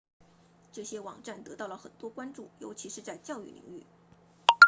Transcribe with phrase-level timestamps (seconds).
[0.71, 3.85] 这些网站得到了很多关注尤其是在教育领域